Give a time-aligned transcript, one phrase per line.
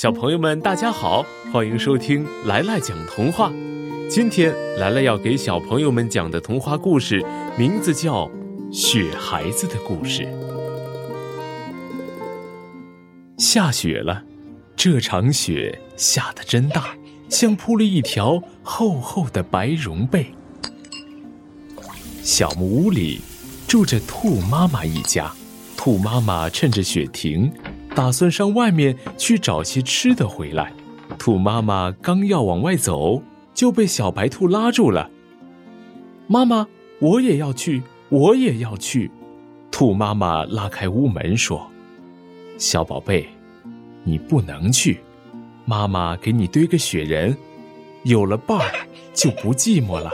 [0.00, 1.22] 小朋友们，大家好，
[1.52, 3.52] 欢迎收听来来讲童话。
[4.08, 7.22] 今天来来要给小朋友们讲的童话故事，
[7.58, 8.26] 名字叫
[8.72, 10.22] 《雪孩子的故事》。
[13.36, 14.24] 下雪了，
[14.74, 16.96] 这场雪下的真大，
[17.28, 20.28] 像铺了一条厚厚的白绒被。
[22.22, 23.20] 小木屋里
[23.68, 25.30] 住着兔妈妈一家，
[25.76, 27.52] 兔妈妈趁着雪停。
[27.94, 30.72] 打算上外面去找些吃的回来，
[31.18, 33.22] 兔妈妈刚要往外走，
[33.52, 35.10] 就被小白兔拉住了。
[36.26, 36.66] 妈妈，
[37.00, 39.10] 我也要去，我也要去。
[39.70, 41.70] 兔妈妈拉开屋门说
[42.58, 43.28] ：“小宝贝，
[44.04, 45.00] 你不能去，
[45.64, 47.36] 妈妈给你堆个雪人，
[48.04, 50.10] 有了伴儿就不寂寞了。”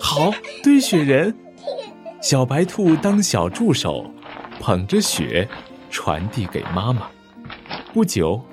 [0.00, 1.34] 好，堆雪人。
[2.20, 4.10] 小白兔当小助手，
[4.58, 5.48] 捧着雪。
[5.94, 7.08] 传递给妈妈。
[7.92, 8.44] 不久，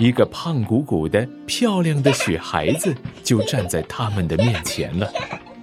[0.00, 5.08] 一个胖鼓鼓的、漂亮的雪孩子就站在他们的面前了。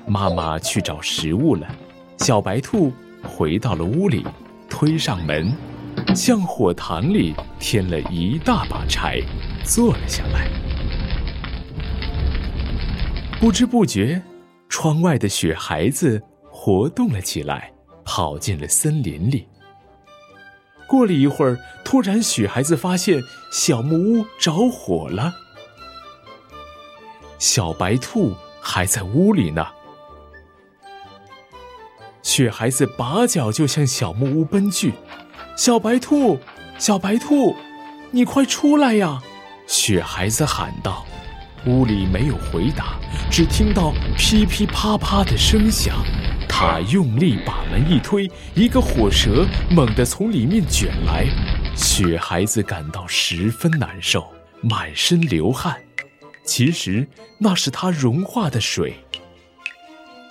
[0.08, 1.68] 妈妈去找食物了，
[2.20, 2.90] 小白兔
[3.22, 4.26] 回到了屋里，
[4.70, 5.54] 推上门，
[6.16, 9.20] 向火塘里添了一大把柴，
[9.66, 10.48] 坐了下来。
[13.42, 14.22] 不知不觉，
[14.70, 17.74] 窗外的雪孩子活动了起来，
[18.06, 19.46] 跑进了森林里。
[20.96, 25.36] 过了一会儿，突然，雪孩子发现小木屋着火了。
[27.38, 29.68] 小白兔还在屋里呢。
[32.24, 34.94] 雪孩子拔脚就向小木屋奔去。
[35.58, 36.40] 小白兔，
[36.78, 37.54] 小白兔，
[38.12, 39.22] 你快出来呀！
[39.68, 41.06] 雪孩子喊道。
[41.66, 42.98] 屋里没有回答，
[43.30, 45.98] 只听到噼噼啪啪的声响。
[46.58, 51.28] 他用力把门一推，一个火蛇猛地从里面卷来，
[51.76, 54.26] 雪孩子感到十分难受，
[54.62, 55.76] 满身流汗。
[56.46, 57.06] 其实
[57.38, 58.96] 那是他融化的水。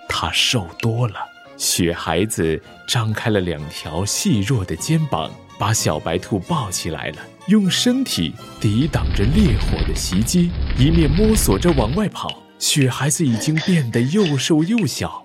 [0.09, 1.17] 他瘦多了。
[1.59, 2.59] 雪孩子
[2.89, 7.19] 张开了两条细弱的肩膀，把小白兔抱起来了，
[7.49, 12.43] 用身体抵挡着烈火的袭击，一面摸索着往外跑。
[12.59, 15.24] 雪孩子已经变得又瘦又小。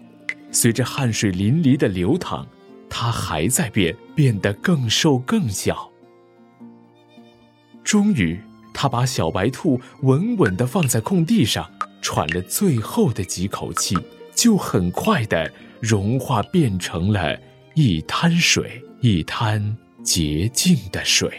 [0.51, 2.45] 随着汗水淋漓的流淌，
[2.89, 5.89] 它还在变，变得更瘦更小。
[7.83, 8.39] 终于，
[8.73, 11.69] 他把小白兔稳稳地放在空地上，
[12.01, 13.97] 喘了最后的几口气，
[14.33, 17.37] 就很快地融化，变成了
[17.75, 21.31] 一滩水，一滩洁净的水。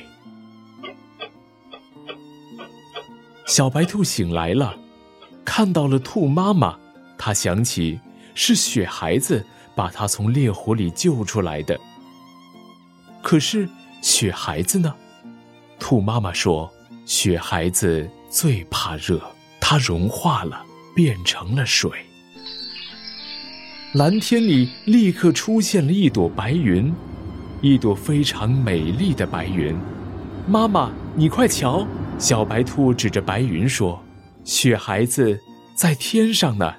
[3.47, 4.77] 小白兔醒来了，
[5.45, 6.79] 看到了兔妈妈，
[7.19, 7.99] 它想起。
[8.35, 11.79] 是雪孩子把他从烈火里救出来的。
[13.23, 13.69] 可是
[14.03, 14.95] 雪孩子呢？
[15.79, 16.71] 兔妈妈说
[17.07, 19.21] ：“雪孩子最怕热，
[19.61, 20.65] 它融化了，
[20.95, 21.91] 变成了水。”
[23.95, 26.95] 蓝天里立刻出现了一朵白云，
[27.61, 29.77] 一朵非常美丽的白云。
[30.47, 31.87] 妈妈，你快瞧！
[32.19, 34.03] 小白兔指着白云说
[34.45, 35.39] ：“雪孩子
[35.75, 36.75] 在天上呢。”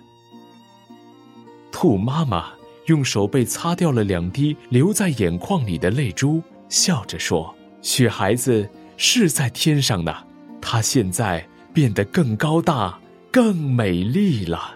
[1.82, 2.52] 兔妈妈
[2.86, 10.16] 用手背擦掉了两滴留在眼眶里的泪珠，笑着说：“雪孩子是在天上呢，
[10.62, 11.44] 它现在
[11.74, 13.00] 变得更高大、
[13.32, 14.76] 更美丽了。”